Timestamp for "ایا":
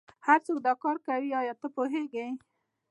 1.39-1.53